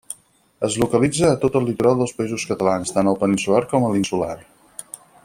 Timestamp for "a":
1.31-1.35, 3.91-3.97